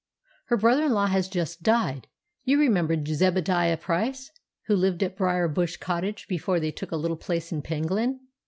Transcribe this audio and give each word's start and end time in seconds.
Her 0.45 0.57
brother 0.57 0.85
in 0.85 0.93
law 0.93 1.05
has 1.05 1.27
just 1.29 1.61
died—you 1.61 2.59
remember 2.59 2.95
Zebadiah 2.95 3.79
Price, 3.79 4.31
who 4.65 4.75
lived 4.75 5.03
at 5.03 5.15
Briar 5.15 5.47
Bush 5.47 5.77
Cottage 5.77 6.27
before 6.27 6.59
they 6.59 6.71
took 6.71 6.89
a 6.91 6.95
little 6.97 7.15
place 7.17 7.53
at 7.53 7.63
Penglyn? 7.63 8.17